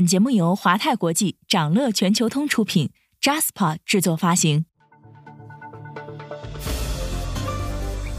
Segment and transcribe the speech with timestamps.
[0.00, 4.64] 本节目由华泰国际、掌乐全球通出品，Jaspa 制作发行。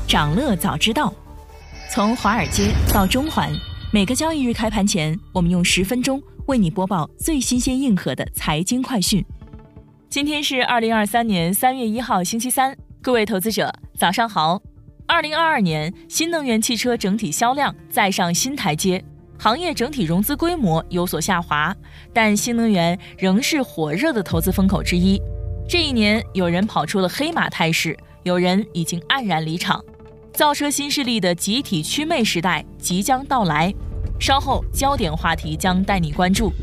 [0.07, 1.11] 掌乐早知道，
[1.89, 3.51] 从华尔街到中环，
[3.91, 9.25] 每个交易日开盘前，我们用十分钟为你播报最新鲜、硬核的财经快讯。
[10.07, 14.61] 今天是二零二三年三月一号，星期三，各位投资者早上好。
[15.07, 19.03] 二零二二年新能源汽车整体销量再上新台阶。
[19.41, 21.75] 行业整体融资规模有所下滑，
[22.13, 25.19] 但新能源仍是火热的投资风口之一。
[25.67, 29.83] 这一年，有人跑出了黑马态势，有人已经黯然离场。
[30.31, 33.73] 造车新势力的集体祛魅时代即将到来。
[34.19, 36.53] 稍后焦点话题将带你关注。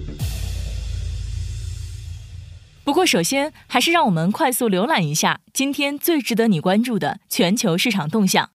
[2.84, 8.50] 不过，首先还是让我们快速浏览一下今天最值得你关注的全球市场动向。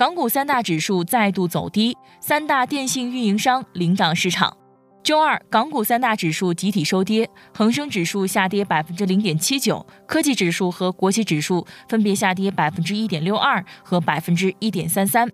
[0.00, 4.56] 港股三大指数再度走低，三大电信运营商领涨市场。
[5.02, 15.28] 周二，港股三大指数集体收跌，恒生指数下跌百分之零点七九，科技指数和国企指数分别下跌百分之一点六二和百分之一点三三。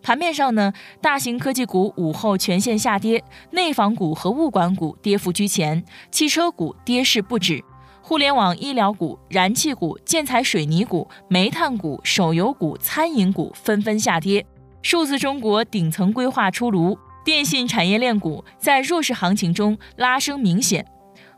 [0.00, 7.60] 盘面上呢，大型科技股午后全线下跌，内房股和物管股跌幅居前，汽车股跌势不止。
[8.04, 14.44] 互联网医疗股、燃气股、建材水泥股、煤炭股、手游股、餐饮股纷纷下跌。
[14.82, 20.84] 数字中国顶层规划出炉，电信产业链股在弱势行情中拉升明显。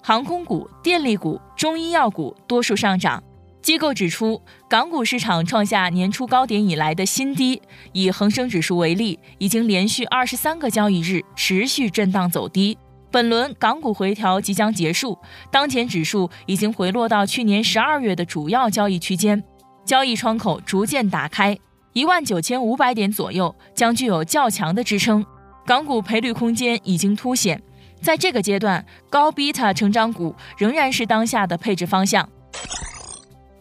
[0.03, 3.23] 航空股、电力股、中医药股多数上涨。
[3.61, 7.61] 机构指出，港股市场创下年初高点以来的新低。
[7.93, 12.77] 以恒生指数为例，已经连续二十三个交易日持续震荡走低。
[13.15, 15.17] 本轮港股回调即将结束，
[15.49, 19.41] 当前指数已经回落到去年十二月的主要交易区间，
[19.85, 21.57] 交易窗口逐渐打开，
[21.93, 25.25] 一万九千五百点左右将具有较强的支撑，
[25.65, 27.63] 港股赔率空间已经凸显，
[28.03, 32.29] 在这个阶段，高比它成长股仍然是当下的配置方向。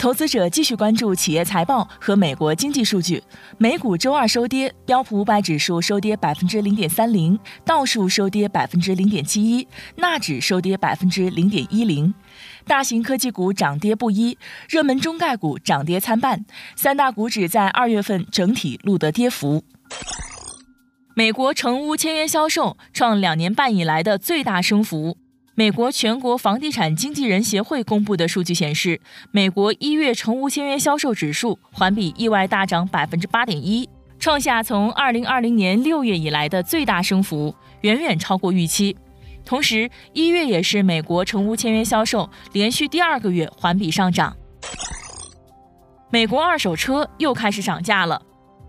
[0.04, 3.24] 投资者继续关注企业财报和美国经济数据。
[3.58, 9.66] 美股周二收跌，标普五百指数收跌百分之零点三零，道数收跌百分之零点七一，
[9.96, 12.14] 纳指收跌百分之零点一零。
[12.68, 14.38] 大型科技股涨跌不一，
[14.68, 16.46] 热门中概股涨跌参半。
[16.76, 19.64] 三大股指在二月份整体录得跌幅。
[21.16, 25.16] 美国成屋签约销售创两年半以来的最大升幅。
[25.56, 29.00] 美国全国房地产经纪人协会公布的数据显示，
[29.30, 33.88] 美国一月成屋签约销售指数环比意外大涨百分之八点一，
[34.18, 38.98] 创下从二零二零年六月以来的最大升幅，远远超过预期。
[39.46, 44.36] 同时，一月也是美国成屋签约销售连续第二个月环比上涨。
[46.10, 48.20] 美国二手车又开始涨价了。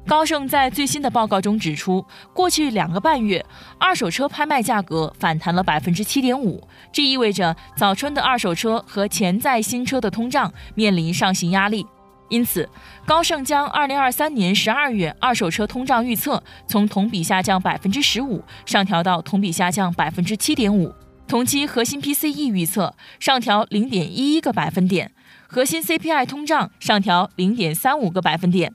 [0.06, 2.04] 高盛在最新的报告中指出，
[2.34, 3.44] 过去两个半月，
[3.78, 11.86] 二手车拍卖价格反弹了百分之七点五，这意味着早春的二手车和潜在新车的通胀面临上行压力。
[12.28, 12.68] 因此，
[13.06, 20.92] 高盛将二零二三年十二月二手车通胀预测从同比下降百分之十五上调到同比下降百分之七点五，
[21.26, 25.12] 同期核心 PCE 预测上调零点一一个百分点，
[25.46, 28.74] 核心 CPI 通胀上调零点三五个百分点。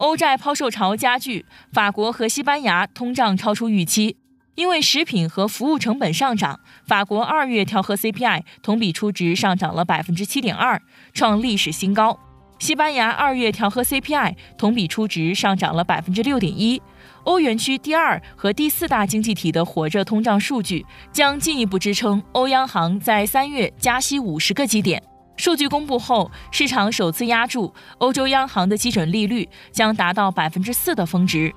[0.00, 1.44] 欧债抛售潮加剧，
[1.74, 4.16] 法国和西班牙通胀超出预期，
[4.54, 6.58] 因为食品和服务成本上涨。
[6.86, 10.80] 法国二月调和 CPI 同比初值上涨了百分之七点二，
[11.12, 12.18] 创历史新高。
[12.58, 16.80] 西班牙二月调和 CPI 同比初值上涨了百分之六点一。
[17.24, 25.02] 欧元区第二和第四大经济体的火热通胀数据将进一步支撑欧央行在三月加息五十个基点。
[25.40, 31.50] 数据公布后，市场首次压住欧洲央行的基准利率将达到百分之四的峰值。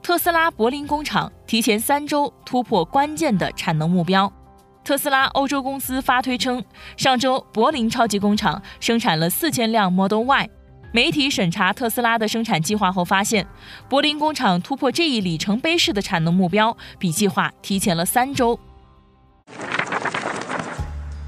[0.00, 4.32] 特斯拉柏林工厂提前三周突破关键的产能目标。
[4.84, 6.64] 特斯拉欧洲公司发推称，
[6.96, 10.48] 上周柏林超级工厂生产了四千辆 Model Y。
[10.92, 13.44] 媒体审查特斯拉的生产计划后发现，
[13.88, 18.56] 柏林工厂突破这一里程碑式的产能目标，比计划提前了三周。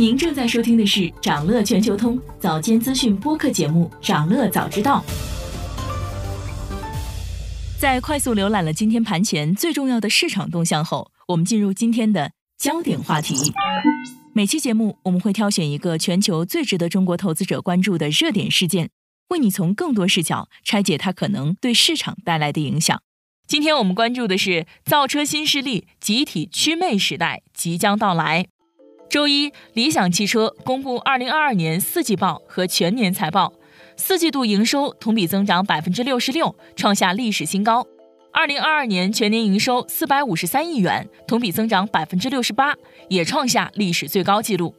[0.00, 5.04] 您正在收听的是长乐全球通早间资讯播客节目《长乐早知道》。
[7.80, 13.52] 在快速浏览了今天盘前最重要的市场动向后，我们进入今天的焦点话题。
[14.32, 18.90] 每期节目我们会挑选一个全球最值得中国投资者关注的热点事件，
[19.30, 23.02] 为你从更多视角拆解它可能对市场带来的影响。
[23.48, 28.46] 今天我们关注的是造车新势力集体祛魅时代即将到来。
[29.08, 33.50] 周一，理想汽车公布二零二二年四季报和全年财报，
[33.96, 37.86] 四季度营收同比增长百分之六十六，创下历史新高。
[38.30, 42.74] 二零二二年全年营收四百五十三亿元，同比增长百分之六十八，
[43.08, 44.74] 也创下历史最高纪录。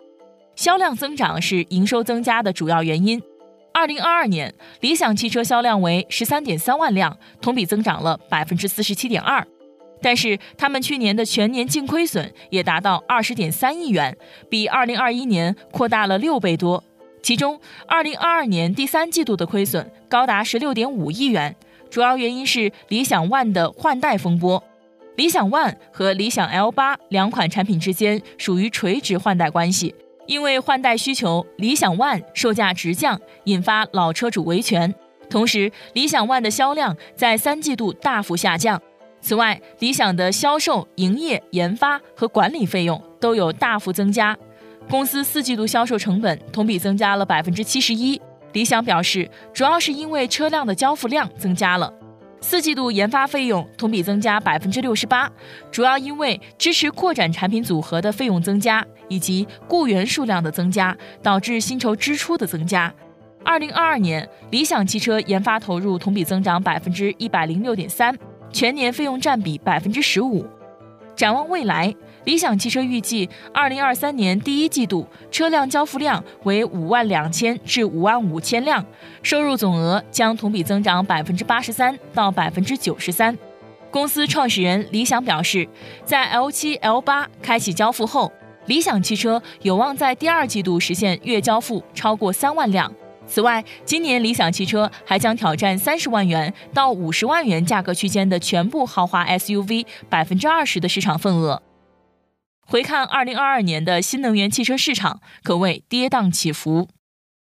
[0.55, 3.19] 销量增长是营收增加的主要原因。
[3.73, 9.45] 二零二二年，理想汽车销量为十三点三万辆，同比增长了百分之四十七点二。
[10.01, 14.15] 但是，他们去年的全年净亏损也达到二十点三亿元，
[14.49, 16.83] 比二零二一年扩大了六倍多。
[17.21, 21.53] 其中，二零二二年第三季度的亏损高达十六点五亿元，
[21.89, 24.63] 主要原因是理想 ONE 的换代风波。
[25.17, 29.93] 理想 ONE 和理想 L 八两款产品之间属于垂直换代关系，
[30.27, 34.95] 因为换代需求，理想 ONE 售价直降，引发老车主维权。
[35.29, 38.81] 同时，理想 ONE 的销量在三季度大幅下降。
[39.21, 44.37] 此外，理想的销售、营业、研发和管理费用都有大幅增加。
[44.89, 48.19] 公司四季度销售成本同比增加了百分之七十一。
[48.53, 51.93] 理想表示，主要是因为车辆的交付量增加了。
[52.41, 55.29] 四季度研发费用同比增加百分之六十八，
[55.69, 62.91] 主要因为支持扩展产品组合的费用增加，以及雇员数量的增加，导致薪酬支出的增加。
[63.43, 68.17] 二零二二年，理想汽车研发投入同比增长百分之一百零六点三。
[68.51, 70.45] 全年费用占比百分之十五。
[71.15, 71.93] 展望未来，
[72.23, 78.85] 理想汽车预计，二零二三年第一季度车辆交付量为五万两千至五万五千辆，
[79.21, 83.37] 收入总额将同比增长百分之八十三到百分之九十三。
[83.91, 85.67] 公司创始人李想表示，
[86.05, 88.31] 在 L 七、L 八开启交付后，
[88.67, 92.93] 理想汽车有望在第二季度实现月交付超过三万辆。
[93.29, 101.61] 此外，今年理想汽车还将挑战三十万元到五十万元价格区间的全部豪华 SUV 百分之二十的市场份额。
[102.65, 106.89] 回看二零二二年的新能源汽车市场，可谓跌宕起伏，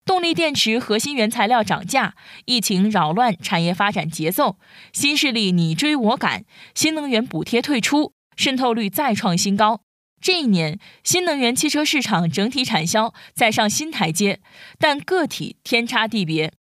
[0.06, 2.14] 动力电池核心原材料涨价，
[2.46, 4.56] 疫情扰乱产业发展节奏，
[4.92, 6.44] 新势力你追我赶，
[6.74, 9.80] 新能源补贴退出，渗透率再创新高。
[10.24, 14.40] 这一年，新能源汽车市场整体产销再上新台阶，
[14.78, 16.54] 但个体天差地别。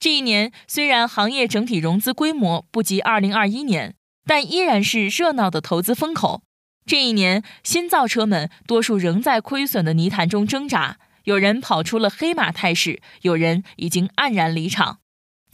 [0.00, 3.94] 这一年虽然行业整体融资规模不及2021年，
[4.26, 6.42] 但依然是热闹的投资风口。
[6.84, 14.98] 这一年，新造车们多数仍在亏损的泥潭中挣扎，有人跑出了黑马态势，有人已经黯然离场。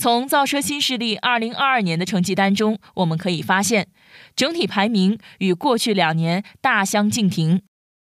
[0.01, 3.89] 从造车新势力2022年的成绩单中，我们可以发现。
[4.35, 7.61] 整体排名与过去两年大相径庭，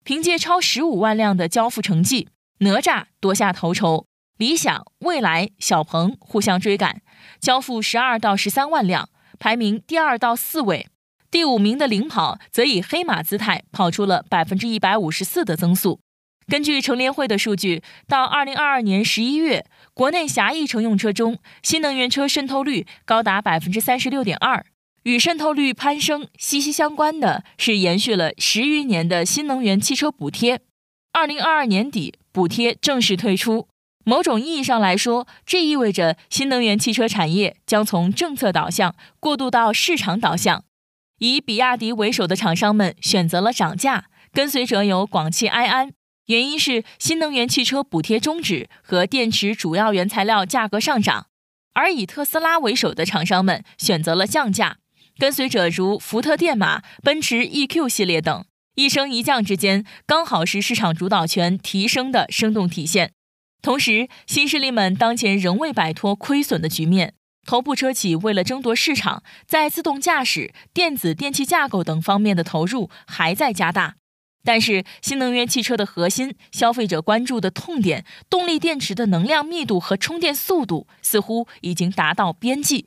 [0.04, 4.04] 凭借超十五万辆的交付成绩，哪吒夺下头筹，
[4.36, 7.00] 理想、蔚来、小鹏互相追赶，
[7.40, 9.08] 交付十二到十三万辆，
[9.38, 10.88] 排名第二到四位。
[11.30, 16.00] 第五名的领跑则以黑马姿态跑出了百分之一百五十四的增速。
[16.48, 24.64] 根据乘联会的数据，到二零二二年十一月，国内狭义乘用车中新能源车渗透率高达百分之三十六点二。
[25.04, 30.60] 与渗透率攀升息息相关的是，延续了十余年的新能源汽车补贴。
[31.12, 33.68] 二零二二年底，补贴正式退出。
[34.04, 40.64] 某种意义上来说，这意味着新能源汽车产业将从政策导向过渡到市场导向。
[41.18, 45.92] 以比亚迪为首的厂商们选择了涨价，跟随者有广汽埃安，
[46.28, 51.26] 原因是新能源汽车补贴终止和电池主要原材料价格上涨。
[51.72, 54.78] 而以特斯拉为首的厂商们选择了降价。
[55.18, 58.44] 跟随者如福特电马、奔驰 EQ 系列等，
[58.74, 63.12] 一升一降之间，刚好是市场主导权提升的生动体现。
[63.62, 73.96] 同时，新势力们当前仍未摆脱亏损的局面，头部车企为了争夺市场，在自动驾驶、电子电器架构等方面的投入还在加大。
[74.48, 82.86] 但是，新能源汽车的核心消费者关注的痛点——动力电池的能量密度和充电速度，似乎已经达到边际。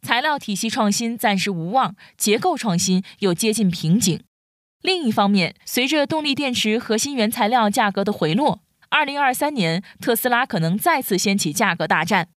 [0.00, 4.22] 材料体系创新暂时无望，结构创新又接近瓶颈。
[4.80, 12.28] 另一方面，随着动力电池核心原材料价格的回落，二零二三年特斯拉可能再次掀起价格大战。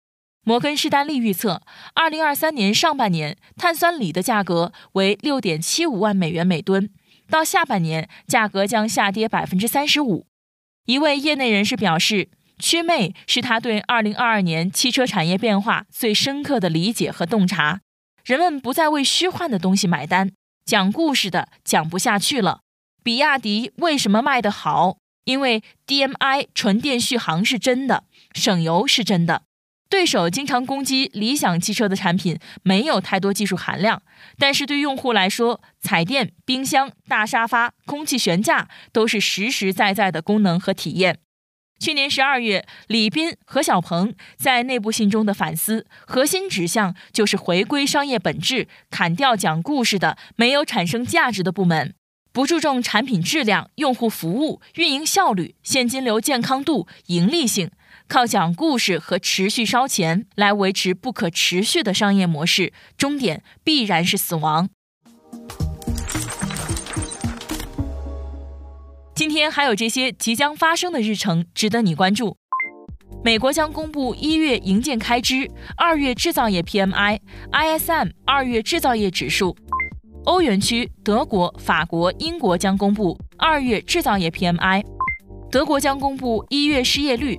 [0.45, 1.63] 摩根士丹利预测，
[1.95, 6.91] 二零二三年上半年碳酸锂的价格为六点七五万美元每吨，
[7.29, 10.27] 到下半年价格将下跌百分之三十五。
[10.87, 12.29] 一位业内人士表示，
[12.59, 17.81] 祛魅是他对2022年汽车产业变化最深刻的理解和洞察。
[18.25, 20.31] 人们不再为虚幻的东西买单，
[20.65, 22.61] 讲故事的讲不下去了。
[23.03, 24.99] 比亚迪为什么卖得好？
[25.25, 28.05] 因为 DMI 纯电续航是真的，
[28.35, 29.43] 省油是真的。
[29.95, 34.03] 对手经常攻击理想汽车的产品没有太多技术含量，
[34.37, 41.21] 但是对用户来说，彩电、冰箱、大沙发、空气悬架都是实实在在的功能和体验。
[41.79, 51.95] 去年十二月，李斌、何小鹏在内部信中的反思核心指向就是回归商业本质，砍掉讲故事的、没有产生价值的部门，
[52.33, 57.71] 不注重产品质量、用户服务、运营效率、现金流健康度、盈利性。
[58.07, 64.69] 靠讲故事和持续烧钱来维持不可持续的商业模式，终点必然是死亡。
[69.15, 72.37] 今天还有这些即将发生的日程值得你关注：
[73.25, 77.21] 美国将公布一月营建开支、二月制造业 PMI、
[77.53, 79.57] ISM 二月制造业指数；
[80.25, 84.85] 欧元区德国、法国、英国将公布二月制造业 PMI，
[85.51, 87.39] 德国将公布一月失业率。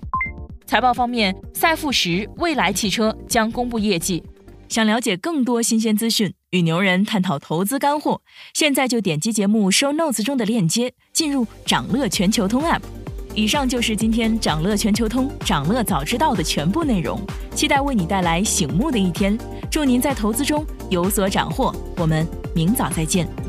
[0.66, 4.24] 财报方面，赛富时、蔚来汽车将公布业绩。
[4.68, 8.20] 想了解更多新鲜资讯，与牛人探讨投资干货，
[8.54, 12.82] 现在就点击节目 show notes 中的链接，进入掌乐全球通 app。
[13.36, 17.22] 以上就是今天掌乐全球通、掌乐早知道的全部内容，
[17.54, 19.38] 期待为你带来醒目的一天。
[19.70, 23.45] 祝您在投资中有所斩获，我们明早再见。